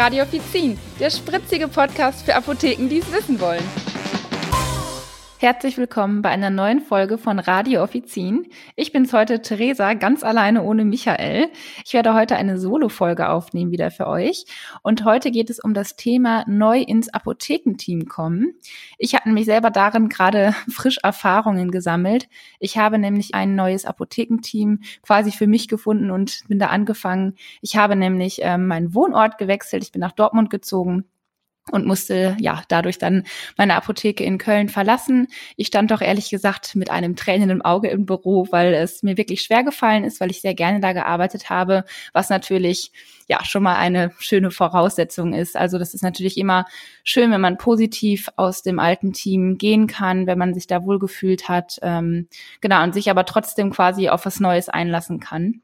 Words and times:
Radio 0.00 0.22
Offizin, 0.22 0.78
der 0.98 1.10
spritzige 1.10 1.68
Podcast 1.68 2.24
für 2.24 2.34
Apotheken, 2.34 2.88
die 2.88 3.00
es 3.00 3.12
wissen 3.12 3.38
wollen. 3.38 3.89
Herzlich 5.40 5.78
willkommen 5.78 6.20
bei 6.20 6.28
einer 6.28 6.50
neuen 6.50 6.82
Folge 6.82 7.16
von 7.16 7.38
Radio 7.38 7.82
Offizin. 7.82 8.46
Ich 8.76 8.92
bin's 8.92 9.14
heute 9.14 9.40
Theresa, 9.40 9.94
ganz 9.94 10.22
alleine 10.22 10.62
ohne 10.62 10.84
Michael. 10.84 11.48
Ich 11.82 11.94
werde 11.94 12.12
heute 12.12 12.36
eine 12.36 12.58
Solo-Folge 12.58 13.30
aufnehmen 13.30 13.70
wieder 13.70 13.90
für 13.90 14.06
euch. 14.06 14.44
Und 14.82 15.06
heute 15.06 15.30
geht 15.30 15.48
es 15.48 15.58
um 15.58 15.72
das 15.72 15.96
Thema 15.96 16.44
neu 16.46 16.82
ins 16.82 17.08
Apothekenteam 17.08 18.04
kommen. 18.04 18.52
Ich 18.98 19.14
habe 19.14 19.30
nämlich 19.30 19.46
selber 19.46 19.70
darin 19.70 20.10
gerade 20.10 20.54
frisch 20.70 20.98
Erfahrungen 21.02 21.70
gesammelt. 21.70 22.28
Ich 22.58 22.76
habe 22.76 22.98
nämlich 22.98 23.34
ein 23.34 23.54
neues 23.54 23.86
Apothekenteam 23.86 24.80
quasi 25.00 25.32
für 25.32 25.46
mich 25.46 25.68
gefunden 25.68 26.10
und 26.10 26.42
bin 26.48 26.58
da 26.58 26.66
angefangen. 26.66 27.34
Ich 27.62 27.78
habe 27.78 27.96
nämlich 27.96 28.40
ähm, 28.42 28.66
meinen 28.66 28.94
Wohnort 28.94 29.38
gewechselt. 29.38 29.84
Ich 29.84 29.92
bin 29.92 30.00
nach 30.00 30.12
Dortmund 30.12 30.50
gezogen 30.50 31.06
und 31.70 31.86
musste 31.86 32.36
ja 32.40 32.62
dadurch 32.68 32.98
dann 32.98 33.24
meine 33.56 33.76
Apotheke 33.76 34.24
in 34.24 34.38
Köln 34.38 34.68
verlassen. 34.68 35.28
Ich 35.56 35.68
stand 35.68 35.90
doch 35.90 36.00
ehrlich 36.00 36.30
gesagt 36.30 36.74
mit 36.74 36.90
einem 36.90 37.16
Tränen 37.16 37.50
im 37.50 37.62
Auge 37.62 37.88
im 37.88 38.06
Büro, 38.06 38.46
weil 38.50 38.74
es 38.74 39.02
mir 39.02 39.16
wirklich 39.16 39.42
schwer 39.42 39.62
gefallen 39.62 40.04
ist, 40.04 40.20
weil 40.20 40.30
ich 40.30 40.40
sehr 40.40 40.54
gerne 40.54 40.80
da 40.80 40.92
gearbeitet 40.92 41.50
habe, 41.50 41.84
was 42.12 42.30
natürlich 42.30 42.92
ja 43.28 43.44
schon 43.44 43.62
mal 43.62 43.76
eine 43.76 44.10
schöne 44.18 44.50
Voraussetzung 44.50 45.32
ist. 45.32 45.56
Also 45.56 45.78
das 45.78 45.94
ist 45.94 46.02
natürlich 46.02 46.36
immer 46.36 46.64
schön, 47.04 47.30
wenn 47.30 47.40
man 47.40 47.58
positiv 47.58 48.28
aus 48.36 48.62
dem 48.62 48.78
alten 48.78 49.12
Team 49.12 49.56
gehen 49.58 49.86
kann, 49.86 50.26
wenn 50.26 50.38
man 50.38 50.54
sich 50.54 50.66
da 50.66 50.84
wohlgefühlt 50.84 51.48
hat, 51.48 51.78
ähm, 51.82 52.28
genau 52.60 52.82
und 52.82 52.94
sich 52.94 53.10
aber 53.10 53.24
trotzdem 53.24 53.70
quasi 53.70 54.08
auf 54.08 54.26
was 54.26 54.40
Neues 54.40 54.68
einlassen 54.68 55.20
kann. 55.20 55.62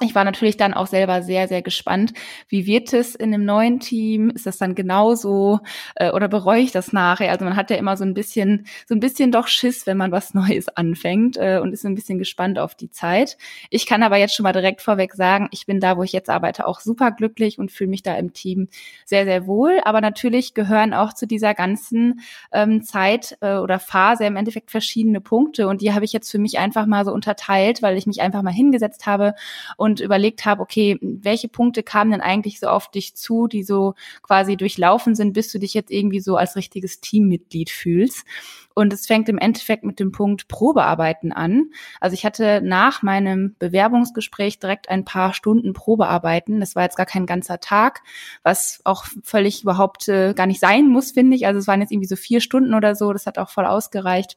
Ich 0.00 0.14
war 0.14 0.22
natürlich 0.22 0.56
dann 0.56 0.74
auch 0.74 0.86
selber 0.86 1.22
sehr, 1.22 1.48
sehr 1.48 1.60
gespannt. 1.60 2.12
Wie 2.48 2.66
wird 2.66 2.92
es 2.92 3.16
in 3.16 3.34
einem 3.34 3.44
neuen 3.44 3.80
Team? 3.80 4.30
Ist 4.30 4.46
das 4.46 4.56
dann 4.56 4.76
genauso 4.76 5.58
äh, 5.96 6.12
oder 6.12 6.28
bereue 6.28 6.60
ich 6.60 6.70
das 6.70 6.92
nachher? 6.92 7.32
Also 7.32 7.44
man 7.44 7.56
hat 7.56 7.68
ja 7.70 7.76
immer 7.76 7.96
so 7.96 8.04
ein 8.04 8.14
bisschen, 8.14 8.66
so 8.86 8.94
ein 8.94 9.00
bisschen 9.00 9.32
doch 9.32 9.48
Schiss, 9.48 9.88
wenn 9.88 9.96
man 9.96 10.12
was 10.12 10.34
Neues 10.34 10.68
anfängt 10.68 11.36
äh, 11.36 11.58
und 11.60 11.72
ist 11.72 11.84
ein 11.84 11.96
bisschen 11.96 12.20
gespannt 12.20 12.60
auf 12.60 12.76
die 12.76 12.92
Zeit. 12.92 13.36
Ich 13.70 13.86
kann 13.86 14.04
aber 14.04 14.18
jetzt 14.18 14.36
schon 14.36 14.44
mal 14.44 14.52
direkt 14.52 14.82
vorweg 14.82 15.14
sagen, 15.14 15.48
ich 15.50 15.66
bin 15.66 15.80
da, 15.80 15.96
wo 15.96 16.04
ich 16.04 16.12
jetzt 16.12 16.30
arbeite, 16.30 16.68
auch 16.68 16.78
super 16.78 17.10
glücklich 17.10 17.58
und 17.58 17.72
fühle 17.72 17.90
mich 17.90 18.04
da 18.04 18.14
im 18.14 18.32
Team 18.32 18.68
sehr, 19.04 19.24
sehr 19.24 19.48
wohl. 19.48 19.80
Aber 19.84 20.00
natürlich 20.00 20.54
gehören 20.54 20.94
auch 20.94 21.12
zu 21.12 21.26
dieser 21.26 21.54
ganzen 21.54 22.20
ähm, 22.52 22.84
Zeit 22.84 23.36
äh, 23.40 23.56
oder 23.56 23.80
Phase 23.80 24.26
im 24.26 24.36
Endeffekt 24.36 24.70
verschiedene 24.70 25.20
Punkte 25.20 25.66
und 25.66 25.80
die 25.80 25.92
habe 25.92 26.04
ich 26.04 26.12
jetzt 26.12 26.30
für 26.30 26.38
mich 26.38 26.60
einfach 26.60 26.86
mal 26.86 27.04
so 27.04 27.12
unterteilt, 27.12 27.82
weil 27.82 27.96
ich 27.96 28.06
mich 28.06 28.20
einfach 28.20 28.42
mal 28.42 28.52
hingesetzt 28.52 29.04
habe 29.04 29.34
und 29.76 29.87
und 29.88 30.00
überlegt 30.00 30.44
habe, 30.44 30.60
okay, 30.60 30.98
welche 31.00 31.48
Punkte 31.48 31.82
kamen 31.82 32.10
denn 32.10 32.20
eigentlich 32.20 32.60
so 32.60 32.68
auf 32.68 32.90
dich 32.90 33.16
zu, 33.16 33.46
die 33.46 33.62
so 33.62 33.94
quasi 34.22 34.58
durchlaufen 34.58 35.14
sind, 35.14 35.32
bis 35.32 35.50
du 35.50 35.58
dich 35.58 35.72
jetzt 35.72 35.90
irgendwie 35.90 36.20
so 36.20 36.36
als 36.36 36.56
richtiges 36.56 37.00
Teammitglied 37.00 37.70
fühlst. 37.70 38.26
Und 38.74 38.92
es 38.92 39.06
fängt 39.06 39.30
im 39.30 39.38
Endeffekt 39.38 39.84
mit 39.84 39.98
dem 39.98 40.12
Punkt 40.12 40.46
Probearbeiten 40.46 41.32
an. 41.32 41.70
Also 42.00 42.12
ich 42.12 42.26
hatte 42.26 42.60
nach 42.62 43.02
meinem 43.02 43.56
Bewerbungsgespräch 43.58 44.58
direkt 44.58 44.90
ein 44.90 45.06
paar 45.06 45.32
Stunden 45.32 45.72
Probearbeiten. 45.72 46.60
Das 46.60 46.76
war 46.76 46.82
jetzt 46.82 46.96
gar 46.96 47.06
kein 47.06 47.24
ganzer 47.24 47.58
Tag, 47.58 48.02
was 48.42 48.80
auch 48.84 49.06
völlig 49.24 49.62
überhaupt 49.62 50.06
äh, 50.08 50.34
gar 50.34 50.46
nicht 50.46 50.60
sein 50.60 50.86
muss, 50.86 51.12
finde 51.12 51.34
ich. 51.34 51.46
Also 51.46 51.58
es 51.58 51.66
waren 51.66 51.80
jetzt 51.80 51.92
irgendwie 51.92 52.08
so 52.08 52.16
vier 52.16 52.42
Stunden 52.42 52.74
oder 52.74 52.94
so. 52.94 53.12
Das 53.12 53.26
hat 53.26 53.38
auch 53.38 53.48
voll 53.48 53.66
ausgereicht. 53.66 54.36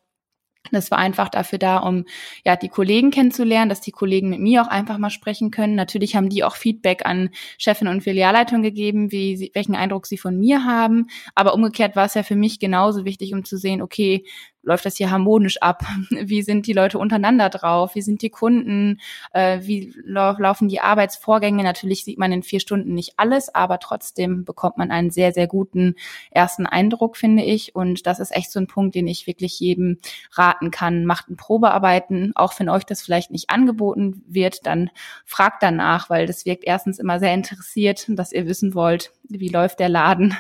Das 0.72 0.92
war 0.92 1.00
einfach 1.00 1.30
dafür 1.30 1.58
da, 1.58 1.78
um 1.78 2.06
ja 2.46 2.56
die 2.56 2.70
Kollegen 2.70 3.10
kennenzulernen, 3.10 3.68
dass 3.68 3.82
die 3.82 3.92
Kollegen 3.92 4.30
mit 4.30 4.40
mir 4.40 4.62
auch 4.62 4.68
einfach 4.68 5.00
mal 5.00 5.10
sprechen 5.10 5.50
können. 5.50 5.76
Natürlich 5.76 6.16
haben 6.16 6.30
die 6.30 6.44
auch 6.44 6.56
Feedback 6.56 7.06
an 7.06 7.30
Chefin 7.58 7.88
und 7.88 8.02
Filialleitung 8.04 8.62
gegeben, 8.62 9.12
wie 9.12 9.36
sie, 9.38 9.52
welchen 9.56 9.76
Eindruck 9.76 10.06
sie 10.06 10.18
von 10.18 10.38
mir 10.38 10.64
haben. 10.64 11.08
Aber 11.34 11.56
umgekehrt 11.56 11.96
war 11.96 12.06
es 12.06 12.14
ja 12.14 12.24
für 12.24 12.36
mich 12.36 12.60
genauso 12.60 13.06
wichtig, 13.06 13.34
um 13.34 13.44
zu 13.44 13.58
sehen, 13.58 13.82
okay, 13.82 14.24
läuft 14.64 14.86
das 14.86 14.98
hier 14.98 15.12
harmonisch 15.12 15.62
ab? 15.62 15.84
Wie 16.10 16.42
sind 16.42 16.68
die 16.68 16.74
Leute 16.74 17.00
untereinander 17.00 17.50
drauf? 17.50 17.96
Wie 17.96 18.02
sind 18.02 18.22
die 18.22 18.30
Kunden? 18.30 19.00
Äh, 19.34 19.60
wie 19.64 19.94
lau 20.04 20.34
laufen 20.38 20.70
die 20.70 20.82
Arbeitsvorgänge? 20.82 21.64
Natürlich 21.64 22.04
sieht 22.04 22.20
man 22.20 22.32
in 22.32 22.44
vier 22.44 22.60
Stunden 22.60 22.94
nicht 22.94 23.14
alles, 23.18 23.54
aber 23.54 23.80
trotzdem 23.80 24.46
bekommt 24.46 24.78
man 24.78 24.92
einen 24.92 25.12
sehr, 25.12 25.34
sehr 25.34 25.48
guten 25.48 25.96
ersten 26.32 26.66
Eindruck, 26.66 27.18
finde 27.18 27.44
ich. 27.44 27.76
Und 27.76 28.06
das 28.06 28.20
ist 28.20 28.36
echt 28.36 28.52
so 28.52 28.60
ein 28.60 28.68
Punkt, 28.68 28.96
den 28.96 29.08
ich 29.08 29.28
wirklich 29.28 29.60
jedem 29.60 29.98
raten 30.34 30.72
kann. 30.72 31.06
Macht 31.06 31.30
ein 31.30 31.38
Probearbeiten, 31.38 32.32
auch 32.36 32.58
wenn 32.60 32.70
euch 32.70 32.86
das 32.86 33.02
vielleicht 33.02 33.32
nicht 33.32 33.50
angeboten 33.50 34.24
wird, 34.28 34.66
dann 34.66 34.90
fragt 35.26 35.64
danach, 35.64 36.10
weil 36.10 36.28
das 36.28 36.46
wirkt 36.46 36.64
erstens 36.66 37.00
immer 37.00 37.20
sehr 37.20 37.34
interessiert, 37.34 38.06
dass 38.10 38.32
ihr 38.32 38.48
wissen 38.48 38.74
wollt, 38.74 39.12
wie 39.40 39.50
läuft 39.50 39.80
der 39.80 39.90
Laden. 39.90 40.36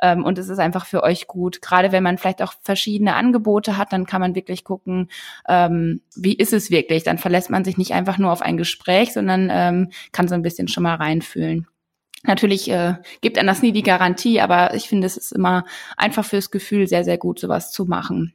Ähm, 0.00 0.24
und 0.24 0.38
es 0.38 0.48
ist 0.48 0.58
einfach 0.58 0.86
für 0.86 1.02
euch 1.02 1.26
gut. 1.26 1.62
Gerade 1.62 1.92
wenn 1.92 2.02
man 2.02 2.18
vielleicht 2.18 2.42
auch 2.42 2.54
verschiedene 2.62 3.14
Angebote 3.14 3.76
hat, 3.76 3.92
dann 3.92 4.06
kann 4.06 4.20
man 4.20 4.34
wirklich 4.34 4.64
gucken, 4.64 5.10
ähm, 5.48 6.00
wie 6.14 6.34
ist 6.34 6.52
es 6.52 6.70
wirklich. 6.70 7.02
Dann 7.04 7.18
verlässt 7.18 7.50
man 7.50 7.64
sich 7.64 7.78
nicht 7.78 7.92
einfach 7.92 8.18
nur 8.18 8.32
auf 8.32 8.42
ein 8.42 8.56
Gespräch, 8.56 9.12
sondern 9.12 9.48
ähm, 9.52 9.90
kann 10.12 10.28
so 10.28 10.34
ein 10.34 10.42
bisschen 10.42 10.68
schon 10.68 10.82
mal 10.82 10.94
reinfühlen. 10.94 11.66
Natürlich 12.26 12.68
äh, 12.70 12.94
gibt 13.20 13.38
einem 13.38 13.46
das 13.46 13.62
nie 13.62 13.72
die 13.72 13.82
Garantie, 13.82 14.40
aber 14.40 14.74
ich 14.74 14.88
finde, 14.88 15.06
es 15.06 15.16
ist 15.16 15.32
immer 15.32 15.64
einfach 15.96 16.24
fürs 16.24 16.50
Gefühl 16.50 16.88
sehr, 16.88 17.04
sehr 17.04 17.18
gut, 17.18 17.38
sowas 17.38 17.70
zu 17.70 17.84
machen. 17.84 18.34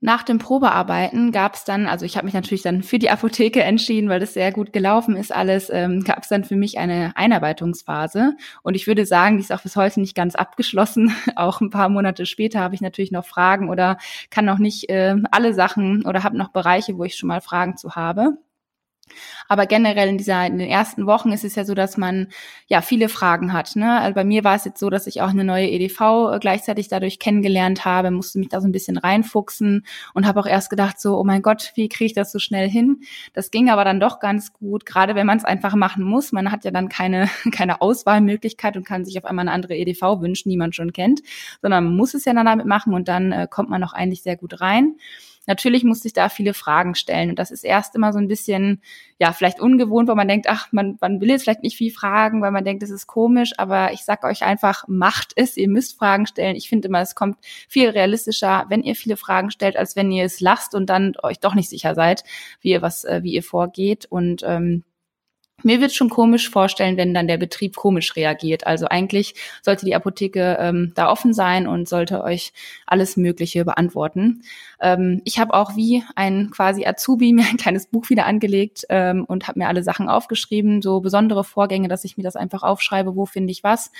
Nach 0.00 0.22
dem 0.22 0.38
Probearbeiten 0.38 1.32
gab 1.32 1.54
es 1.56 1.64
dann, 1.64 1.88
also 1.88 2.06
ich 2.06 2.16
habe 2.16 2.24
mich 2.26 2.34
natürlich 2.34 2.62
dann 2.62 2.84
für 2.84 3.00
die 3.00 3.10
Apotheke 3.10 3.64
entschieden, 3.64 4.08
weil 4.08 4.20
das 4.20 4.32
sehr 4.32 4.52
gut 4.52 4.72
gelaufen 4.72 5.16
ist 5.16 5.34
alles, 5.34 5.70
ähm, 5.70 6.04
gab 6.04 6.22
es 6.22 6.28
dann 6.28 6.44
für 6.44 6.54
mich 6.54 6.78
eine 6.78 7.16
Einarbeitungsphase. 7.16 8.36
Und 8.62 8.74
ich 8.76 8.86
würde 8.86 9.06
sagen, 9.06 9.38
die 9.38 9.42
ist 9.42 9.52
auch 9.52 9.62
bis 9.62 9.74
heute 9.74 10.00
nicht 10.00 10.14
ganz 10.14 10.36
abgeschlossen. 10.36 11.12
Auch 11.36 11.60
ein 11.60 11.70
paar 11.70 11.88
Monate 11.88 12.26
später 12.26 12.60
habe 12.60 12.74
ich 12.74 12.80
natürlich 12.80 13.10
noch 13.10 13.26
Fragen 13.26 13.68
oder 13.70 13.98
kann 14.30 14.44
noch 14.44 14.58
nicht 14.58 14.88
äh, 14.88 15.16
alle 15.30 15.52
Sachen 15.52 16.04
oder 16.06 16.22
habe 16.22 16.36
noch 16.36 16.50
Bereiche, 16.50 16.96
wo 16.96 17.04
ich 17.04 17.16
schon 17.16 17.28
mal 17.28 17.40
Fragen 17.40 17.76
zu 17.76 17.96
habe. 17.96 18.38
Aber 19.48 19.66
generell 19.66 20.08
in 20.08 20.18
dieser, 20.18 20.46
in 20.46 20.58
den 20.58 20.68
ersten 20.68 21.06
Wochen 21.06 21.32
ist 21.32 21.44
es 21.44 21.54
ja 21.54 21.64
so, 21.64 21.74
dass 21.74 21.96
man 21.96 22.28
ja 22.66 22.82
viele 22.82 23.08
Fragen 23.08 23.52
hat. 23.52 23.76
Ne? 23.76 23.98
Also 24.00 24.14
bei 24.14 24.24
mir 24.24 24.44
war 24.44 24.54
es 24.54 24.64
jetzt 24.64 24.80
so, 24.80 24.90
dass 24.90 25.06
ich 25.06 25.22
auch 25.22 25.30
eine 25.30 25.44
neue 25.44 25.68
EDV 25.68 26.00
äh, 26.34 26.38
gleichzeitig 26.38 26.88
dadurch 26.88 27.18
kennengelernt 27.18 27.84
habe, 27.84 28.10
musste 28.10 28.38
mich 28.38 28.48
da 28.48 28.60
so 28.60 28.68
ein 28.68 28.72
bisschen 28.72 28.98
reinfuchsen 28.98 29.84
und 30.14 30.26
habe 30.26 30.40
auch 30.40 30.46
erst 30.46 30.70
gedacht 30.70 31.00
so, 31.00 31.18
oh 31.18 31.24
mein 31.24 31.42
Gott, 31.42 31.72
wie 31.74 31.88
kriege 31.88 32.06
ich 32.06 32.14
das 32.14 32.32
so 32.32 32.38
schnell 32.38 32.68
hin? 32.68 33.00
Das 33.32 33.50
ging 33.50 33.70
aber 33.70 33.84
dann 33.84 34.00
doch 34.00 34.20
ganz 34.20 34.52
gut, 34.52 34.86
gerade 34.86 35.14
wenn 35.14 35.26
man 35.26 35.38
es 35.38 35.44
einfach 35.44 35.74
machen 35.74 36.04
muss. 36.04 36.32
Man 36.32 36.50
hat 36.50 36.64
ja 36.64 36.70
dann 36.70 36.88
keine, 36.88 37.28
keine 37.52 37.80
Auswahlmöglichkeit 37.80 38.76
und 38.76 38.84
kann 38.84 39.04
sich 39.04 39.18
auf 39.18 39.24
einmal 39.24 39.44
eine 39.44 39.52
andere 39.52 39.76
EDV 39.76 40.20
wünschen, 40.20 40.50
die 40.50 40.56
man 40.56 40.72
schon 40.72 40.92
kennt, 40.92 41.20
sondern 41.62 41.84
man 41.84 41.96
muss 41.96 42.14
es 42.14 42.24
ja 42.24 42.32
dann 42.34 42.46
damit 42.46 42.66
machen 42.66 42.94
und 42.94 43.08
dann 43.08 43.32
äh, 43.32 43.46
kommt 43.50 43.70
man 43.70 43.82
auch 43.84 43.92
eigentlich 43.92 44.22
sehr 44.22 44.36
gut 44.36 44.60
rein. 44.60 44.96
Natürlich 45.48 45.82
musste 45.82 46.06
ich 46.08 46.12
da 46.12 46.28
viele 46.28 46.52
Fragen 46.52 46.94
stellen. 46.94 47.30
Und 47.30 47.38
das 47.38 47.50
ist 47.50 47.64
erst 47.64 47.94
immer 47.94 48.12
so 48.12 48.18
ein 48.18 48.28
bisschen, 48.28 48.82
ja, 49.18 49.32
vielleicht 49.32 49.60
ungewohnt, 49.60 50.06
weil 50.06 50.14
man 50.14 50.28
denkt, 50.28 50.46
ach, 50.46 50.70
man, 50.72 50.98
man 51.00 51.22
will 51.22 51.30
jetzt 51.30 51.44
vielleicht 51.44 51.62
nicht 51.62 51.78
viel 51.78 51.90
fragen, 51.90 52.42
weil 52.42 52.50
man 52.50 52.66
denkt, 52.66 52.82
das 52.82 52.90
ist 52.90 53.06
komisch, 53.06 53.52
aber 53.56 53.94
ich 53.94 54.04
sag 54.04 54.24
euch 54.24 54.42
einfach, 54.42 54.84
macht 54.88 55.32
es, 55.36 55.56
ihr 55.56 55.70
müsst 55.70 55.98
Fragen 55.98 56.26
stellen. 56.26 56.54
Ich 56.54 56.68
finde 56.68 56.88
immer, 56.88 57.00
es 57.00 57.14
kommt 57.14 57.38
viel 57.66 57.88
realistischer, 57.88 58.66
wenn 58.68 58.82
ihr 58.82 58.94
viele 58.94 59.16
Fragen 59.16 59.50
stellt, 59.50 59.78
als 59.78 59.96
wenn 59.96 60.12
ihr 60.12 60.26
es 60.26 60.40
lasst 60.40 60.74
und 60.74 60.90
dann 60.90 61.14
euch 61.22 61.40
doch 61.40 61.54
nicht 61.54 61.70
sicher 61.70 61.94
seid, 61.94 62.24
wie 62.60 62.72
ihr 62.72 62.82
was, 62.82 63.04
äh, 63.04 63.20
wie 63.22 63.32
ihr 63.32 63.42
vorgeht. 63.42 64.04
Und 64.04 64.42
ähm, 64.44 64.84
mir 65.62 65.80
wird 65.80 65.92
schon 65.92 66.08
komisch 66.08 66.50
vorstellen, 66.50 66.96
wenn 66.96 67.14
dann 67.14 67.26
der 67.26 67.36
Betrieb 67.36 67.74
komisch 67.74 68.14
reagiert. 68.16 68.66
Also 68.66 68.86
eigentlich 68.86 69.34
sollte 69.62 69.84
die 69.84 69.94
Apotheke 69.94 70.56
ähm, 70.60 70.92
da 70.94 71.10
offen 71.10 71.32
sein 71.34 71.66
und 71.66 71.88
sollte 71.88 72.22
euch 72.22 72.52
alles 72.86 73.16
Mögliche 73.16 73.64
beantworten. 73.64 74.42
Ähm, 74.80 75.20
ich 75.24 75.38
habe 75.38 75.54
auch 75.54 75.74
wie 75.74 76.04
ein 76.14 76.50
quasi 76.50 76.86
Azubi 76.86 77.32
mir 77.34 77.44
ein 77.50 77.56
kleines 77.56 77.86
Buch 77.86 78.08
wieder 78.10 78.26
angelegt 78.26 78.84
ähm, 78.88 79.24
und 79.24 79.48
habe 79.48 79.58
mir 79.58 79.68
alle 79.68 79.82
Sachen 79.82 80.08
aufgeschrieben, 80.08 80.82
so 80.82 81.00
besondere 81.00 81.44
Vorgänge, 81.44 81.88
dass 81.88 82.04
ich 82.04 82.16
mir 82.16 82.22
das 82.22 82.36
einfach 82.36 82.62
aufschreibe, 82.62 83.16
wo 83.16 83.26
finde 83.26 83.50
ich 83.50 83.64
was. 83.64 83.90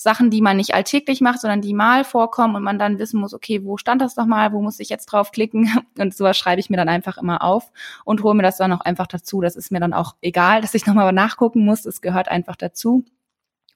Sachen, 0.00 0.30
die 0.30 0.40
man 0.40 0.56
nicht 0.56 0.74
alltäglich 0.74 1.20
macht, 1.20 1.40
sondern 1.40 1.60
die 1.60 1.74
mal 1.74 2.04
vorkommen 2.04 2.54
und 2.54 2.62
man 2.62 2.78
dann 2.78 3.00
wissen 3.00 3.18
muss, 3.18 3.34
okay, 3.34 3.64
wo 3.64 3.76
stand 3.78 4.00
das 4.00 4.14
nochmal, 4.14 4.52
wo 4.52 4.62
muss 4.62 4.78
ich 4.78 4.88
jetzt 4.90 5.06
draufklicken? 5.06 5.68
Und 5.98 6.14
sowas 6.14 6.38
schreibe 6.38 6.60
ich 6.60 6.70
mir 6.70 6.76
dann 6.76 6.88
einfach 6.88 7.18
immer 7.18 7.42
auf 7.42 7.72
und 8.04 8.22
hole 8.22 8.36
mir 8.36 8.44
das 8.44 8.56
dann 8.56 8.72
auch 8.72 8.80
einfach 8.80 9.08
dazu. 9.08 9.40
Das 9.40 9.56
ist 9.56 9.72
mir 9.72 9.80
dann 9.80 9.92
auch 9.92 10.14
egal, 10.22 10.60
dass 10.60 10.74
ich 10.74 10.86
nochmal 10.86 10.97
nachgucken 11.12 11.64
muss. 11.64 11.86
Es 11.86 12.00
gehört 12.00 12.28
einfach 12.28 12.56
dazu. 12.56 13.04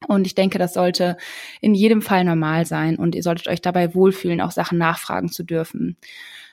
Und 0.07 0.27
ich 0.27 0.35
denke, 0.35 0.59
das 0.59 0.73
sollte 0.73 1.17
in 1.61 1.73
jedem 1.73 2.01
Fall 2.01 2.23
normal 2.25 2.65
sein 2.65 2.97
und 2.97 3.15
ihr 3.15 3.23
solltet 3.23 3.47
euch 3.47 3.61
dabei 3.61 3.95
wohlfühlen, 3.95 4.41
auch 4.41 4.51
Sachen 4.51 4.77
nachfragen 4.77 5.29
zu 5.29 5.43
dürfen. 5.43 5.97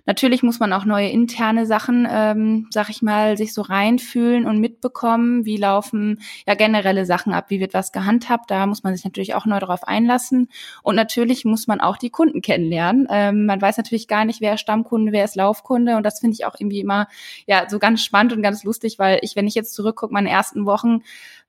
Natürlich 0.06 0.43
muss 0.43 0.61
man 0.61 0.73
auch 0.73 0.85
neue 0.85 1.08
interne 1.08 1.67
Sachen, 1.67 2.06
ähm, 2.11 2.67
sag 2.70 2.91
ich 2.91 3.02
mal, 3.02 3.37
sich 3.37 3.55
so 3.55 3.62
reinfühlen 3.62 4.47
und 4.47 4.58
mitbekommen. 4.58 5.44
Wie 5.44 5.56
laufen 5.56 6.20
ja 6.47 6.55
generelle 6.55 7.06
Sachen 7.06 7.32
ab? 7.32 7.47
Wie 7.49 7.61
wird 7.61 7.75
was 7.75 7.93
gehandhabt? 7.93 8.50
Da 8.50 8.67
muss 8.67 8.82
man 8.82 8.94
sich 8.94 9.05
natürlich 9.05 9.35
auch 9.35 9.47
neu 9.47 9.58
darauf 9.58 9.85
einlassen. 9.85 10.49
Und 10.82 10.97
natürlich 10.97 11.44
muss 11.44 11.67
man 11.67 11.81
auch 11.81 11.97
die 11.97 12.11
Kunden 12.11 12.43
kennenlernen. 12.43 13.06
Ähm, 13.11 13.47
man 13.47 13.61
weiß 13.61 13.76
natürlich 13.76 14.08
gar 14.08 14.25
nicht, 14.25 14.41
wer 14.41 14.55
ist 14.55 14.61
Stammkunde, 14.61 15.12
wer 15.12 15.25
ist 15.25 15.37
Laufkunde. 15.37 15.97
Und 15.97 16.05
das 16.05 16.20
finde 16.20 16.35
ich 16.35 16.47
auch 16.47 16.55
irgendwie 16.58 16.81
immer 16.81 17.08
ja 17.47 17.69
so 17.69 17.79
ganz 17.79 18.02
spannend 18.02 18.32
und 18.32 18.43
ganz 18.43 18.64
lustig, 18.64 18.99
weil 18.99 19.19
ich, 19.23 19.37
wenn 19.37 19.47
ich 19.47 19.55
jetzt 19.55 19.75
zurückgucke, 19.75 20.12
meine 20.12 20.31
ersten 20.31 20.67
Wochen, 20.67 21.02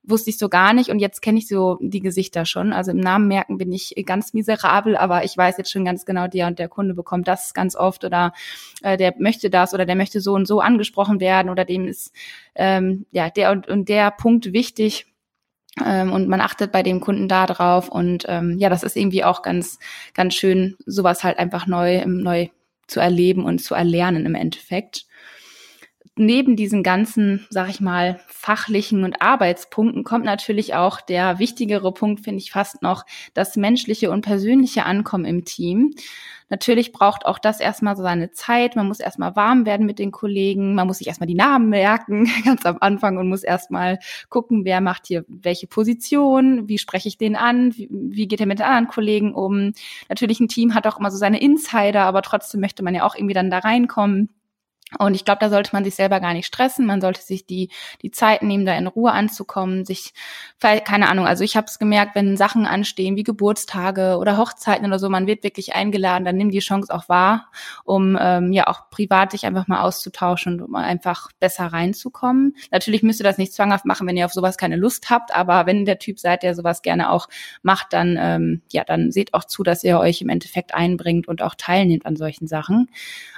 wusste 0.04 0.32
ich 0.32 0.38
so 0.38 0.50
gar 0.50 0.74
nicht 0.74 0.90
und 0.90 1.00
jetzt 1.00 1.22
kenne 1.22 1.38
ich 1.38 1.48
so 1.48 1.78
die 1.82 2.00
Gesichter 2.00 2.46
schon. 2.46 2.74
Also 2.74 2.92
im 2.92 3.00
Namen 3.00 3.28
merken 3.28 3.58
bin 3.58 3.72
ich 3.72 3.94
ganz 4.06 4.34
miserabel, 4.34 4.98
aber 4.98 5.24
ich 5.24 5.38
weiß 5.38 5.58
jetzt 5.58 5.72
schon 5.72 5.86
ganz 5.86 6.06
genau, 6.06 6.28
der 6.28 6.48
und 6.48 6.60
der 6.60 6.70
Kunde 6.70 6.94
bekommt 6.94 7.28
das 7.28 7.54
ganz 7.54 7.76
oft 7.76 8.04
oder 8.04 8.34
äh, 8.82 8.98
der 8.98 9.14
möchte 9.20 9.50
das 9.50 9.74
oder 9.74 9.86
der 9.86 9.96
möchte 9.96 10.20
so 10.20 10.34
und 10.34 10.48
so 10.48 10.60
angesprochen 10.60 11.20
werden 11.20 11.50
oder 11.50 11.66
dem 11.66 11.88
ist 11.88 12.14
ähm, 12.56 13.06
ja 13.12 13.30
der 13.30 13.52
und, 13.52 13.68
und 13.68 13.90
der 13.90 14.12
Punkt 14.12 14.54
wichtig. 14.54 15.06
Ähm, 15.86 16.12
und 16.12 16.28
man 16.28 16.42
achtet 16.42 16.74
bei 16.74 16.84
dem 16.84 17.00
Kunden 17.00 17.30
da 17.30 17.46
drauf 17.46 17.88
und 17.88 18.26
ähm, 18.28 18.58
ja, 18.58 18.70
das 18.70 18.84
ist 18.84 18.98
irgendwie 18.98 19.24
auch 19.24 19.42
ganz, 19.42 19.80
ganz 20.14 20.34
schön, 20.34 20.76
sowas 20.86 21.24
halt 21.24 21.40
einfach 21.40 21.66
neu, 21.66 22.04
neu 22.06 22.50
zu 22.88 23.00
erleben 23.00 23.46
und 23.46 23.60
zu 23.60 23.74
erlernen 23.74 24.26
im 24.26 24.36
Endeffekt 24.36 25.06
neben 26.22 26.56
diesen 26.56 26.84
ganzen, 26.84 27.46
sag 27.50 27.70
ich 27.70 27.82
mal, 27.82 28.20
fachlichen 28.28 29.04
und 29.04 29.22
Arbeitspunkten 29.22 30.04
kommt 30.04 30.26
natürlich 30.26 30.76
auch 30.76 31.02
der 31.02 31.40
wichtigere 31.40 31.94
Punkt, 31.94 32.24
finde 32.24 32.40
ich 32.40 32.52
fast 32.52 32.82
noch, 32.82 33.06
das 33.34 33.56
menschliche 33.56 34.12
und 34.12 34.22
persönliche 34.22 34.86
Ankommen 34.86 35.26
im 35.26 35.46
Team. 35.46 35.94
Natürlich 36.52 36.92
braucht 36.92 37.26
auch 37.26 37.40
das 37.40 37.62
erstmal 37.62 37.96
so 37.96 38.04
seine 38.04 38.32
Zeit. 38.32 38.76
Man 38.76 38.88
muss 38.88 39.00
erstmal 39.00 39.38
warm 39.38 39.66
werden 39.66 39.86
mit 39.86 40.00
den 40.00 40.12
Kollegen. 40.12 40.76
Man 40.76 40.86
muss 40.86 40.98
sich 40.98 41.08
erstmal 41.08 41.28
die 41.28 41.34
Namen 41.34 41.70
merken, 41.70 42.30
ganz 42.46 42.66
am 42.66 42.78
Anfang 42.82 43.18
und 43.18 43.30
muss 43.30 43.44
erstmal 43.44 44.00
gucken, 44.28 44.66
wer 44.66 44.82
macht 44.82 45.08
hier 45.08 45.24
welche 45.30 45.68
Position, 45.68 46.68
wie 46.68 46.78
spreche 46.78 47.08
ich 47.08 47.18
den 47.18 47.38
an, 47.38 47.76
wie, 47.78 47.88
wie 47.90 48.28
geht 48.28 48.42
er 48.42 48.48
mit 48.48 48.60
den 48.60 48.66
anderen 48.66 48.90
Kollegen 48.90 49.34
um. 49.34 49.72
Natürlich 50.10 50.42
ein 50.42 50.50
Team 50.50 50.76
hat 50.76 50.86
auch 50.88 51.00
immer 51.00 51.10
so 51.10 51.18
seine 51.18 51.42
Insider, 51.42 52.04
aber 52.04 52.22
trotzdem 52.22 52.60
möchte 52.60 52.84
man 52.84 52.96
ja 52.96 53.06
auch 53.06 53.16
irgendwie 53.16 53.34
dann 53.34 53.50
da 53.50 53.60
reinkommen. 53.60 54.30
Und 55.00 55.16
ich 55.16 55.24
glaube, 55.24 55.40
da 55.40 55.50
sollte 55.50 55.72
man 55.74 55.84
sich 55.84 55.96
selber 55.96 56.20
gar 56.20 56.34
nicht 56.34 56.46
stressen. 56.46 56.86
Man 56.86 57.02
sollte 57.02 57.22
sich 57.22 57.46
die, 57.46 57.70
die 58.02 58.12
Zeit 58.12 58.44
nehmen, 58.44 58.66
da 58.66 58.76
in 58.76 58.88
Ruhe 58.88 59.12
anzukommen. 59.12 59.86
Sich, 59.86 60.14
keine 60.60 61.10
Ahnung, 61.10 61.26
also 61.26 61.44
ich 61.44 61.56
habe 61.56 61.68
es 61.68 61.80
gemerkt, 61.80 62.16
wenn 62.16 62.36
Sachen 62.36 62.66
anstehen 62.66 63.16
wie 63.16 63.24
Geburtstage 63.24 64.18
oder 64.18 64.38
Hochzeiten 64.38 64.86
oder 64.86 65.00
so, 65.00 65.10
man 65.10 65.28
wird 65.28 65.44
wirklich 65.44 65.74
eingeladen, 65.76 66.26
dann 66.26 66.36
nimm 66.38 66.52
die 66.52 66.60
Chance 66.60 66.94
auch 66.94 67.08
wahr, 67.08 67.50
um 67.86 68.18
ähm, 68.20 68.52
ja 68.52 68.68
auch 68.68 68.90
privat 68.90 69.32
sich 69.32 69.46
einfach 69.46 69.68
mal 69.68 69.82
auszutauschen 69.82 70.54
und 70.54 70.62
um 70.62 70.76
einfach 70.76 71.30
besser 71.40 71.68
reinzukommen. 71.68 72.56
Natürlich 72.72 73.02
müsst 73.04 73.22
ihr 73.22 73.26
das 73.26 73.38
nicht 73.38 73.54
zwanghaft 73.54 73.86
machen, 73.86 74.08
wenn 74.08 74.18
ihr 74.18 74.26
auf 74.26 74.34
sowas 74.34 74.58
keine 74.58 74.76
Lust 74.76 75.10
habt, 75.10 75.34
aber 75.34 75.66
wenn 75.66 75.86
der 75.86 76.00
Typ 76.00 76.20
seid, 76.20 76.44
der 76.44 76.56
sowas 76.56 76.82
gerne 76.82 77.12
auch 77.12 77.28
macht, 77.62 77.94
dann 77.94 78.18
ähm, 78.20 78.62
ja, 78.72 78.84
dann 78.84 79.12
seht 79.12 79.34
auch 79.34 79.46
zu, 79.46 79.64
dass 79.64 79.84
ihr 79.84 80.00
euch 80.00 80.22
im 80.22 80.30
Endeffekt 80.30 80.74
einbringt 80.74 81.28
und 81.28 81.42
auch 81.42 81.56
teilnehmt 81.56 82.06
an 82.06 82.16
solchen 82.16 82.48
Sachen. 82.48 82.90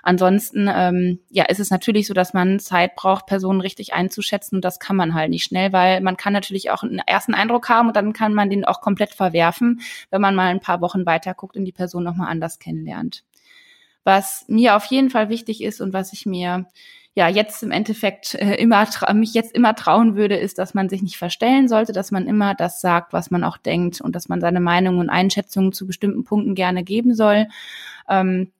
Ansonsten, 0.01 0.69
ähm, 0.73 1.19
ja, 1.29 1.42
ja, 1.43 1.49
ist 1.49 1.59
es 1.59 1.69
natürlich 1.69 2.07
so, 2.07 2.13
dass 2.13 2.33
man 2.33 2.59
Zeit 2.59 2.95
braucht, 2.95 3.25
Personen 3.25 3.61
richtig 3.61 3.93
einzuschätzen. 3.93 4.55
Und 4.55 4.65
das 4.65 4.79
kann 4.79 4.95
man 4.95 5.13
halt 5.13 5.29
nicht 5.29 5.43
schnell, 5.43 5.73
weil 5.73 6.01
man 6.01 6.17
kann 6.17 6.33
natürlich 6.33 6.71
auch 6.71 6.83
einen 6.83 6.99
ersten 6.99 7.33
Eindruck 7.33 7.69
haben 7.69 7.87
und 7.89 7.95
dann 7.95 8.13
kann 8.13 8.33
man 8.33 8.49
den 8.49 8.65
auch 8.65 8.81
komplett 8.81 9.13
verwerfen, 9.13 9.81
wenn 10.09 10.21
man 10.21 10.35
mal 10.35 10.47
ein 10.47 10.61
paar 10.61 10.81
Wochen 10.81 11.05
weiter 11.05 11.33
guckt 11.33 11.57
und 11.57 11.65
die 11.65 11.71
Person 11.71 12.03
nochmal 12.03 12.29
anders 12.29 12.59
kennenlernt. 12.59 13.23
Was 14.03 14.45
mir 14.47 14.75
auf 14.75 14.85
jeden 14.85 15.09
Fall 15.09 15.29
wichtig 15.29 15.63
ist 15.63 15.81
und 15.81 15.93
was 15.93 16.13
ich 16.13 16.25
mir 16.25 16.65
ja 17.15 17.27
jetzt 17.27 17.61
im 17.61 17.71
Endeffekt 17.71 18.33
äh, 18.35 18.55
immer 18.55 18.87
mich 19.13 19.33
jetzt 19.33 19.53
immer 19.53 19.75
trauen 19.75 20.15
würde, 20.15 20.35
ist, 20.35 20.57
dass 20.57 20.73
man 20.73 20.89
sich 20.89 21.01
nicht 21.01 21.17
verstellen 21.17 21.67
sollte, 21.67 21.93
dass 21.93 22.11
man 22.11 22.27
immer 22.27 22.55
das 22.55 22.81
sagt, 22.81 23.13
was 23.13 23.31
man 23.31 23.43
auch 23.43 23.57
denkt 23.57 24.01
und 24.01 24.15
dass 24.15 24.29
man 24.29 24.41
seine 24.41 24.59
Meinung 24.59 24.97
und 24.97 25.09
Einschätzungen 25.09 25.73
zu 25.73 25.85
bestimmten 25.85 26.23
Punkten 26.23 26.55
gerne 26.55 26.83
geben 26.83 27.13
soll. 27.13 27.47
Ähm, 28.09 28.51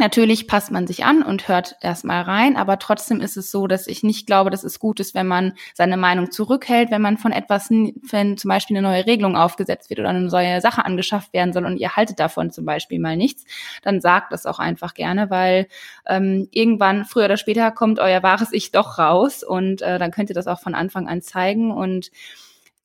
Natürlich 0.00 0.46
passt 0.46 0.70
man 0.70 0.86
sich 0.86 1.04
an 1.04 1.22
und 1.22 1.46
hört 1.46 1.76
erstmal 1.82 2.22
rein, 2.22 2.56
aber 2.56 2.78
trotzdem 2.78 3.20
ist 3.20 3.36
es 3.36 3.50
so, 3.50 3.66
dass 3.66 3.86
ich 3.86 4.02
nicht 4.02 4.26
glaube, 4.26 4.48
dass 4.48 4.64
es 4.64 4.78
gut 4.78 4.98
ist, 4.98 5.14
wenn 5.14 5.26
man 5.26 5.52
seine 5.74 5.98
Meinung 5.98 6.30
zurückhält, 6.30 6.90
wenn 6.90 7.02
man 7.02 7.18
von 7.18 7.32
etwas, 7.32 7.68
wenn 7.68 8.38
zum 8.38 8.48
Beispiel 8.48 8.78
eine 8.78 8.88
neue 8.88 9.04
Regelung 9.04 9.36
aufgesetzt 9.36 9.90
wird 9.90 10.00
oder 10.00 10.08
eine 10.08 10.22
neue 10.22 10.62
Sache 10.62 10.86
angeschafft 10.86 11.34
werden 11.34 11.52
soll 11.52 11.66
und 11.66 11.76
ihr 11.76 11.96
haltet 11.96 12.18
davon 12.18 12.50
zum 12.50 12.64
Beispiel 12.64 12.98
mal 12.98 13.14
nichts, 13.14 13.44
dann 13.82 14.00
sagt 14.00 14.32
das 14.32 14.46
auch 14.46 14.58
einfach 14.58 14.94
gerne, 14.94 15.28
weil 15.28 15.68
ähm, 16.08 16.48
irgendwann, 16.50 17.04
früher 17.04 17.26
oder 17.26 17.36
später, 17.36 17.70
kommt 17.70 17.98
euer 17.98 18.22
wahres 18.22 18.54
Ich 18.54 18.72
doch 18.72 18.98
raus 18.98 19.42
und 19.42 19.82
äh, 19.82 19.98
dann 19.98 20.12
könnt 20.12 20.30
ihr 20.30 20.34
das 20.34 20.46
auch 20.46 20.60
von 20.60 20.74
Anfang 20.74 21.08
an 21.08 21.20
zeigen 21.20 21.70
und 21.72 22.10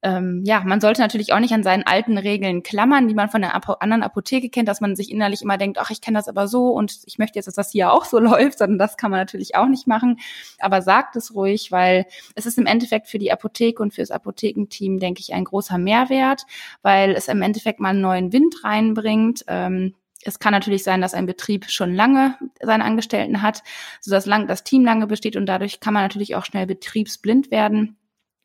ähm, 0.06 0.44
ja, 0.46 0.62
man 0.64 0.80
sollte 0.82 1.02
natürlich 1.02 1.34
auch 1.34 1.40
nicht 1.40 1.56
an 1.56 1.64
seinen 1.64 1.82
alten 1.82 2.20
Regeln 2.20 2.62
klammern, 2.62 3.08
die 3.08 3.16
man 3.16 3.28
von 3.28 3.42
der 3.42 3.56
Apo 3.56 3.74
anderen 3.74 4.04
Apotheke 4.04 4.50
kennt, 4.50 4.70
dass 4.70 4.80
man 4.80 4.96
sich 4.96 5.10
innerlich 5.10 5.42
immer 5.42 5.58
denkt, 5.58 5.80
ach, 5.80 5.90
ich 5.90 6.00
kenne 6.00 6.20
das 6.20 6.28
aber 6.28 6.48
so 6.48 6.70
und 6.70 7.00
ich 7.06 7.18
möchte 7.18 7.40
jetzt, 7.40 7.48
dass 7.48 7.56
das 7.56 7.72
hier 7.72 7.92
auch 7.92 8.06
so 8.06 8.20
läuft, 8.20 8.60
sondern 8.60 8.78
das 8.78 8.98
kann 8.98 9.10
man 9.10 9.20
natürlich 9.20 9.56
auch 9.56 9.66
nicht 9.66 9.88
machen. 9.88 10.20
Aber 10.60 10.84
sagt 10.84 11.16
es 11.16 11.34
ruhig, 11.34 11.72
weil 11.72 12.06
es 12.36 12.46
ist 12.46 12.60
im 12.60 12.68
Endeffekt 12.68 13.08
für 13.08 13.18
die 13.18 13.32
Apotheke 13.32 13.82
und 13.82 13.96
für 13.96 14.02
das 14.02 14.12
Apothekenteam, 14.12 15.00
denke 15.00 15.22
ich, 15.22 15.34
ein 15.34 15.44
großer 15.44 15.80
Mehrwert, 15.80 16.44
weil 16.84 17.14
es 17.14 17.28
im 17.28 17.42
Endeffekt 17.42 17.80
mal 17.80 17.90
einen 17.90 18.02
neuen 18.02 18.32
Wind 18.32 18.64
reinbringt. 18.64 19.44
Ähm, 19.48 19.96
es 20.24 20.38
kann 20.38 20.54
natürlich 20.54 20.84
sein, 20.84 21.02
dass 21.02 21.16
ein 21.16 21.26
Betrieb 21.26 21.66
schon 21.72 21.96
lange 21.96 22.38
seine 22.62 22.84
Angestellten 22.84 23.42
hat, 23.42 23.64
sodass 24.02 24.28
lang, 24.28 24.48
das 24.48 24.64
Team 24.64 24.86
lange 24.86 25.08
besteht 25.08 25.36
und 25.36 25.48
dadurch 25.48 25.80
kann 25.80 25.96
man 25.96 26.04
natürlich 26.04 26.36
auch 26.36 26.46
schnell 26.46 26.68
betriebsblind 26.68 27.50
werden. 27.50 27.98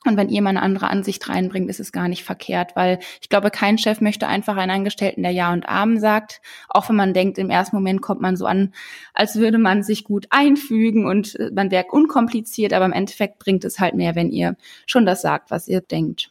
Und 0.07 0.17
wenn 0.17 0.31
ihr 0.31 0.41
mal 0.41 0.51
eine 0.51 0.63
andere 0.63 0.89
Ansicht 0.89 1.29
reinbringt, 1.29 1.69
ist 1.69 1.79
es 1.79 1.93
gar 1.93 2.09
nicht 2.09 2.25
verkehrt, 2.25 2.75
weil 2.75 3.01
ich 3.21 3.29
glaube, 3.29 3.51
kein 3.51 3.77
Chef 3.77 4.01
möchte 4.01 4.27
einfach 4.27 4.57
einen 4.57 4.71
Angestellten, 4.71 5.23
der 5.23 5.33
Ja 5.33 5.53
und 5.53 5.69
Amen 5.69 6.01
sagt, 6.01 6.41
auch 6.71 6.89
wenn 6.89 6.97
man 6.97 7.13
denkt, 7.13 7.37
im 7.37 7.51
ersten 7.51 7.77
Moment 7.77 8.01
kommt 8.01 8.23
man 8.23 8.37
so 8.37 8.47
an, 8.47 8.73
als 9.13 9.37
würde 9.37 9.59
man 9.59 9.83
sich 9.83 10.05
gut 10.05 10.27
einfügen 10.31 11.07
und 11.07 11.39
äh, 11.39 11.51
man 11.55 11.71
wäre 11.71 11.87
unkompliziert, 11.91 12.73
aber 12.73 12.87
im 12.87 12.93
Endeffekt 12.93 13.39
bringt 13.39 13.65
es 13.65 13.79
halt 13.79 13.95
mehr, 13.95 14.15
wenn 14.15 14.31
ihr 14.31 14.57
schon 14.87 15.05
das 15.05 15.21
sagt, 15.21 15.51
was 15.51 15.69
ihr 15.69 15.83
denkt. 15.83 16.31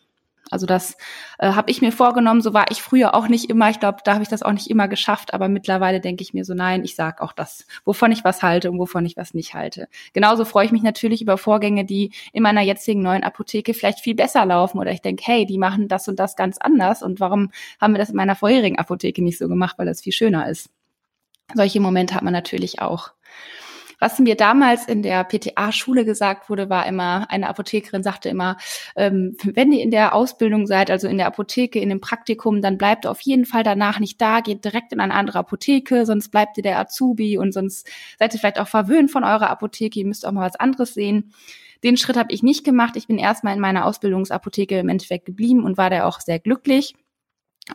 Also 0.51 0.65
das 0.65 0.97
äh, 1.37 1.51
habe 1.51 1.71
ich 1.71 1.81
mir 1.81 1.91
vorgenommen. 1.91 2.41
So 2.41 2.53
war 2.53 2.65
ich 2.71 2.81
früher 2.81 3.13
auch 3.15 3.27
nicht 3.27 3.49
immer. 3.49 3.69
Ich 3.69 3.79
glaube, 3.79 3.99
da 4.03 4.13
habe 4.13 4.23
ich 4.23 4.29
das 4.29 4.43
auch 4.43 4.51
nicht 4.51 4.69
immer 4.69 4.87
geschafft. 4.87 5.33
Aber 5.33 5.47
mittlerweile 5.47 5.99
denke 5.99 6.23
ich 6.23 6.33
mir 6.33 6.45
so, 6.45 6.53
nein, 6.53 6.83
ich 6.83 6.95
sage 6.95 7.21
auch 7.21 7.33
das, 7.33 7.65
wovon 7.85 8.11
ich 8.11 8.23
was 8.23 8.41
halte 8.41 8.71
und 8.71 8.79
wovon 8.79 9.05
ich 9.05 9.17
was 9.17 9.33
nicht 9.33 9.53
halte. 9.53 9.87
Genauso 10.13 10.45
freue 10.45 10.65
ich 10.65 10.71
mich 10.71 10.83
natürlich 10.83 11.21
über 11.21 11.37
Vorgänge, 11.37 11.85
die 11.85 12.11
in 12.33 12.43
meiner 12.43 12.61
jetzigen 12.61 13.01
neuen 13.01 13.23
Apotheke 13.23 13.73
vielleicht 13.73 13.99
viel 13.99 14.15
besser 14.15 14.45
laufen. 14.45 14.79
Oder 14.79 14.91
ich 14.91 15.01
denke, 15.01 15.23
hey, 15.25 15.45
die 15.45 15.57
machen 15.57 15.87
das 15.87 16.07
und 16.07 16.19
das 16.19 16.35
ganz 16.35 16.57
anders. 16.57 17.03
Und 17.03 17.19
warum 17.19 17.51
haben 17.79 17.93
wir 17.93 17.99
das 17.99 18.09
in 18.09 18.15
meiner 18.15 18.35
vorherigen 18.35 18.77
Apotheke 18.77 19.23
nicht 19.23 19.37
so 19.37 19.47
gemacht, 19.47 19.77
weil 19.77 19.85
das 19.85 20.01
viel 20.01 20.13
schöner 20.13 20.49
ist? 20.49 20.69
Solche 21.53 21.79
Momente 21.79 22.13
hat 22.13 22.21
man 22.21 22.33
natürlich 22.33 22.79
auch. 22.79 23.11
Was 23.99 24.17
mir 24.19 24.35
damals 24.35 24.87
in 24.87 25.03
der 25.03 25.23
PTA-Schule 25.23 26.05
gesagt 26.05 26.49
wurde, 26.49 26.69
war 26.69 26.85
immer, 26.85 27.29
eine 27.29 27.49
Apothekerin 27.49 28.01
sagte 28.01 28.29
immer, 28.29 28.57
ähm, 28.95 29.35
wenn 29.43 29.71
ihr 29.71 29.83
in 29.83 29.91
der 29.91 30.15
Ausbildung 30.15 30.65
seid, 30.67 30.89
also 30.89 31.07
in 31.07 31.17
der 31.17 31.27
Apotheke, 31.27 31.79
in 31.79 31.89
dem 31.89 32.01
Praktikum, 32.01 32.61
dann 32.61 32.77
bleibt 32.77 33.05
auf 33.05 33.21
jeden 33.21 33.45
Fall 33.45 33.63
danach 33.63 33.99
nicht 33.99 34.19
da, 34.21 34.39
geht 34.39 34.63
direkt 34.63 34.93
in 34.93 34.99
eine 34.99 35.13
andere 35.13 35.39
Apotheke, 35.39 36.05
sonst 36.05 36.29
bleibt 36.29 36.57
ihr 36.57 36.63
der 36.63 36.79
Azubi 36.79 37.37
und 37.37 37.53
sonst 37.53 37.87
seid 38.17 38.33
ihr 38.33 38.39
vielleicht 38.39 38.59
auch 38.59 38.67
verwöhnt 38.67 39.11
von 39.11 39.23
eurer 39.23 39.49
Apotheke, 39.49 39.99
ihr 39.99 40.05
müsst 40.05 40.25
auch 40.25 40.31
mal 40.31 40.45
was 40.45 40.55
anderes 40.55 40.93
sehen. 40.93 41.33
Den 41.83 41.95
Schritt 41.95 42.17
habe 42.17 42.33
ich 42.33 42.43
nicht 42.43 42.65
gemacht. 42.65 42.97
Ich 42.97 43.07
bin 43.07 43.17
erstmal 43.17 43.53
in 43.53 43.61
meiner 43.61 43.85
Ausbildungsapotheke 43.85 44.79
im 44.79 44.89
Endeffekt 44.89 45.25
geblieben 45.25 45.63
und 45.63 45.77
war 45.77 45.89
da 45.89 46.05
auch 46.05 46.19
sehr 46.19 46.39
glücklich. 46.39 46.93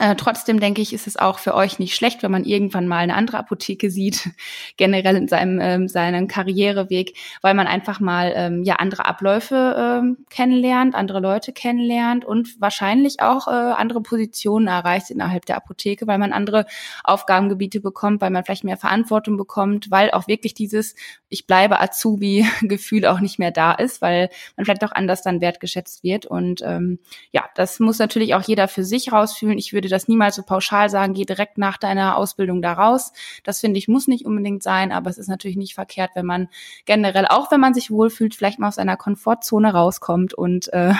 Äh, 0.00 0.16
trotzdem 0.16 0.58
denke 0.58 0.82
ich, 0.82 0.92
ist 0.92 1.06
es 1.06 1.16
auch 1.16 1.38
für 1.38 1.54
euch 1.54 1.78
nicht 1.78 1.94
schlecht, 1.94 2.22
wenn 2.22 2.32
man 2.32 2.44
irgendwann 2.44 2.88
mal 2.88 2.98
eine 2.98 3.14
andere 3.14 3.38
Apotheke 3.38 3.90
sieht, 3.90 4.30
generell 4.76 5.16
in 5.16 5.28
seinem 5.28 5.60
ähm, 5.60 5.88
seinem 5.88 6.26
Karriereweg, 6.26 7.16
weil 7.42 7.54
man 7.54 7.68
einfach 7.68 8.00
mal 8.00 8.32
ähm, 8.34 8.64
ja 8.64 8.76
andere 8.76 9.06
Abläufe 9.06 10.00
ähm, 10.02 10.24
kennenlernt, 10.30 10.96
andere 10.96 11.20
Leute 11.20 11.52
kennenlernt 11.52 12.24
und 12.24 12.60
wahrscheinlich 12.60 13.20
auch 13.20 13.46
äh, 13.46 13.50
andere 13.50 14.00
Positionen 14.00 14.66
erreicht 14.66 15.10
innerhalb 15.10 15.46
der 15.46 15.56
Apotheke, 15.56 16.08
weil 16.08 16.18
man 16.18 16.32
andere 16.32 16.66
Aufgabengebiete 17.04 17.80
bekommt, 17.80 18.20
weil 18.20 18.30
man 18.30 18.44
vielleicht 18.44 18.64
mehr 18.64 18.76
Verantwortung 18.76 19.36
bekommt, 19.36 19.90
weil 19.90 20.10
auch 20.10 20.26
wirklich 20.26 20.54
dieses 20.54 20.96
ich 21.28 21.46
bleibe 21.46 21.80
Azubi-Gefühl 21.80 23.06
auch 23.06 23.20
nicht 23.20 23.38
mehr 23.38 23.52
da 23.52 23.72
ist, 23.72 24.02
weil 24.02 24.28
man 24.56 24.64
vielleicht 24.64 24.84
auch 24.84 24.92
anders 24.92 25.22
dann 25.22 25.40
wertgeschätzt 25.40 26.02
wird 26.02 26.26
und 26.26 26.62
ähm, 26.64 26.98
ja, 27.30 27.44
das 27.54 27.78
muss 27.78 27.98
natürlich 27.98 28.34
auch 28.34 28.42
jeder 28.42 28.66
für 28.66 28.84
sich 28.84 29.12
rausfühlen. 29.12 29.58
Ich 29.58 29.72
würde 29.72 29.83
würde 29.84 29.94
das 29.94 30.08
niemals 30.08 30.36
so 30.36 30.42
pauschal 30.42 30.88
sagen, 30.88 31.14
geh 31.14 31.24
direkt 31.24 31.58
nach 31.58 31.76
deiner 31.76 32.16
Ausbildung 32.16 32.62
da 32.62 32.72
raus. 32.72 33.12
Das 33.44 33.60
finde 33.60 33.78
ich 33.78 33.86
muss 33.86 34.08
nicht 34.08 34.24
unbedingt 34.24 34.62
sein, 34.62 34.92
aber 34.92 35.10
es 35.10 35.18
ist 35.18 35.28
natürlich 35.28 35.56
nicht 35.56 35.74
verkehrt, 35.74 36.12
wenn 36.14 36.24
man 36.24 36.48
generell, 36.86 37.26
auch 37.26 37.50
wenn 37.50 37.60
man 37.60 37.74
sich 37.74 37.90
wohlfühlt, 37.90 38.34
vielleicht 38.34 38.58
mal 38.58 38.68
aus 38.68 38.76
seiner 38.76 38.96
Komfortzone 38.96 39.72
rauskommt 39.72 40.32
und 40.32 40.72
äh, 40.72 40.94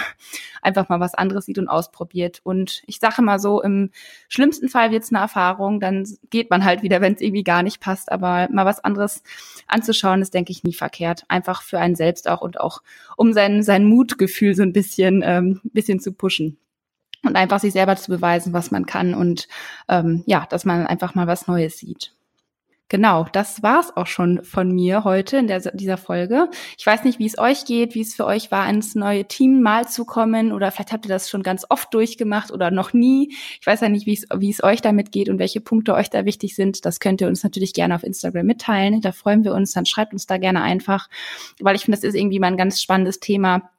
einfach 0.63 0.89
mal 0.89 1.01
was 1.01 1.15
anderes 1.15 1.47
sieht 1.47 1.59
und 1.59 1.69
ausprobiert. 1.69 2.41
Und 2.45 2.83
ich 2.87 3.01
sage 3.01 3.23
mal 3.23 3.39
so, 3.39 3.63
im 3.63 3.91
schlimmsten 4.29 4.69
Fall 4.69 4.91
wird 4.91 5.05
es 5.05 5.13
eine 5.13 5.23
Erfahrung, 5.23 5.81
dann 5.81 6.07
geht 6.31 6.51
man 6.51 6.65
halt 6.65 6.83
wieder, 6.83 7.01
wenn 7.01 7.15
es 7.15 7.21
irgendwie 7.21 7.45
gar 7.45 7.63
nicht 7.63 7.81
passt. 7.81 8.13
Aber 8.13 8.49
mal 8.53 8.67
was 8.67 8.85
anderes 8.85 9.23
anzuschauen, 9.67 10.21
ist, 10.21 10.35
denke 10.35 10.53
ich, 10.53 10.63
nie 10.63 10.75
verkehrt. 10.75 11.25
Einfach 11.29 11.63
für 11.63 11.79
einen 11.79 11.97
selbst 11.97 12.29
auch 12.29 12.43
und 12.43 12.61
auch 12.61 12.83
um 13.17 13.33
sein, 13.33 13.63
sein 13.63 13.85
Mutgefühl 13.85 14.55
so 14.55 14.63
ein 14.63 14.73
bisschen, 14.73 15.23
ähm, 15.25 15.61
bisschen 15.73 16.01
zu 16.01 16.13
pushen 16.13 16.59
und 17.25 17.37
einfach 17.37 17.61
sich 17.61 17.73
selber 17.73 17.97
zu 17.97 18.11
beweisen, 18.11 18.53
was 18.53 18.71
man 18.71 18.87
kann 18.87 19.15
und 19.15 19.49
ähm, 19.89 20.23
ja, 20.27 20.47
dass 20.49 20.65
man 20.65 20.87
einfach 20.87 21.15
mal 21.15 21.27
was 21.27 21.47
Neues 21.47 21.79
sieht. 21.79 22.13
Genau, 22.91 23.27
das 23.33 23.63
war's 23.63 23.97
auch 23.97 24.07
schon 24.07 24.45
von 24.45 24.71
mir 24.71 25.05
heute 25.05 25.39
in 25.39 25.47
der, 25.47 25.61
dieser 25.73 25.97
Folge. 25.97 26.51
Ich 26.77 26.85
weiß 26.85 27.03
nicht, 27.05 27.19
wie 27.19 27.27
es 27.27 27.39
euch 27.39 27.65
geht, 27.65 27.95
wie 27.95 28.03
es 28.03 28.15
für 28.15 28.27
euch 28.27 28.51
war, 28.51 28.69
ins 28.69 28.95
neue 28.95 29.25
Team 29.25 29.63
mal 29.63 29.89
zu 29.89 30.05
kommen 30.05 30.53
oder 30.53 30.71
vielleicht 30.71 30.93
habt 30.93 31.07
ihr 31.07 31.09
das 31.09 31.31
schon 31.31 31.43
ganz 31.43 31.65
oft 31.71 31.93
durchgemacht 31.95 32.53
oder 32.53 32.71
noch 32.71 32.93
nie. 32.93 33.35
Ich 33.59 33.67
weiß 33.67 33.81
ja 33.81 33.89
nicht, 33.89 34.05
wie 34.05 34.13
es, 34.13 34.27
wie 34.37 34.51
es 34.51 34.63
euch 34.63 34.83
damit 34.83 35.13
geht 35.13 35.31
und 35.31 35.39
welche 35.39 35.63
Punkte 35.63 35.95
euch 35.95 36.11
da 36.11 36.27
wichtig 36.27 36.55
sind. 36.55 36.85
Das 36.85 37.01
könnt 37.01 37.23
ihr 37.23 37.27
uns 37.27 37.43
natürlich 37.43 37.73
gerne 37.73 37.95
auf 37.95 38.05
Instagram 38.05 38.45
mitteilen. 38.45 39.01
Da 39.01 39.13
freuen 39.13 39.45
wir 39.45 39.55
uns. 39.55 39.73
Dann 39.73 39.87
schreibt 39.87 40.13
uns 40.13 40.27
da 40.27 40.37
gerne 40.37 40.63
einfach, 40.63 41.09
weil 41.61 41.77
ich 41.77 41.87
finde, 41.87 41.97
das 41.97 42.05
ist 42.05 42.15
irgendwie 42.15 42.39
mal 42.39 42.49
ein 42.49 42.59
ganz 42.59 42.83
spannendes 42.83 43.19
Thema 43.19 43.71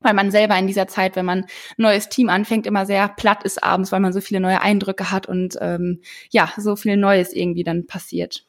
weil 0.00 0.14
man 0.14 0.30
selber 0.30 0.58
in 0.58 0.66
dieser 0.66 0.88
Zeit, 0.88 1.16
wenn 1.16 1.26
man 1.26 1.40
ein 1.40 1.46
neues 1.76 2.08
Team 2.08 2.28
anfängt, 2.28 2.66
immer 2.66 2.86
sehr 2.86 3.08
platt 3.08 3.42
ist 3.44 3.62
abends, 3.62 3.92
weil 3.92 4.00
man 4.00 4.12
so 4.12 4.20
viele 4.20 4.40
neue 4.40 4.60
Eindrücke 4.60 5.10
hat 5.10 5.26
und 5.26 5.56
ähm, 5.60 6.00
ja, 6.30 6.52
so 6.56 6.76
viel 6.76 6.96
Neues 6.96 7.32
irgendwie 7.32 7.64
dann 7.64 7.86
passiert. 7.86 8.47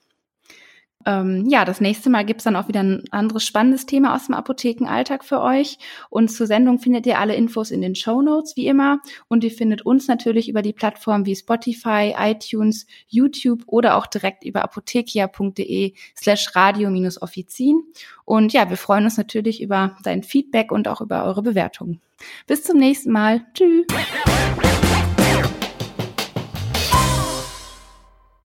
Ähm, 1.06 1.48
ja, 1.48 1.64
das 1.64 1.80
nächste 1.80 2.10
Mal 2.10 2.26
gibt's 2.26 2.44
dann 2.44 2.58
auch 2.58 2.68
wieder 2.68 2.82
ein 2.82 3.04
anderes 3.12 3.46
spannendes 3.46 3.86
Thema 3.86 4.16
aus 4.16 4.26
dem 4.26 4.36
Apothekenalltag 4.36 5.24
für 5.24 5.42
euch. 5.42 5.78
Und 6.10 6.30
zur 6.30 6.46
Sendung 6.46 6.80
findet 6.80 7.06
ihr 7.06 7.20
alle 7.20 7.36
Infos 7.36 7.72
in 7.72 7.82
den 7.82 7.96
Show 7.96 8.22
Notes 8.22 8.58
wie 8.58 8.68
immer. 8.68 9.00
Und 9.28 9.44
ihr 9.44 9.52
findet 9.52 9.86
uns 9.86 10.08
natürlich 10.08 10.50
über 10.50 10.62
die 10.62 10.74
Plattformen 10.74 11.26
wie 11.26 11.36
Spotify, 11.36 12.16
iTunes, 12.18 12.86
YouTube 13.08 13.64
oder 13.68 13.96
auch 13.96 14.08
direkt 14.08 14.44
über 14.44 14.62
apothekia.de 14.64 15.94
slash 16.18 16.56
radio-offizin. 16.56 17.82
Und 18.26 18.52
ja, 18.52 18.70
wir 18.70 18.78
freuen 18.78 19.06
uns 19.06 19.18
natürlich 19.18 19.62
über 19.62 19.96
dein 20.04 20.24
Feedback 20.24 20.72
und 20.72 20.88
auch 20.88 21.02
über 21.02 21.24
eure 21.24 21.42
Bewertungen. 21.42 22.02
Bis 22.46 22.64
zum 22.64 22.78
nächsten 22.78 23.12
Mal. 23.12 23.46
Tschüss. 23.54 23.86